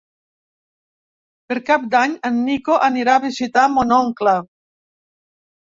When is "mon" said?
3.77-3.97